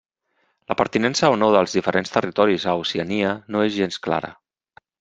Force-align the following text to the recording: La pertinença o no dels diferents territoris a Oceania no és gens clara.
La 0.71 0.77
pertinença 0.79 1.29
o 1.33 1.35
no 1.41 1.49
dels 1.57 1.75
diferents 1.79 2.13
territoris 2.17 2.65
a 2.71 2.73
Oceania 2.85 3.35
no 3.57 3.63
és 3.69 3.77
gens 3.79 4.05
clara. 4.09 4.35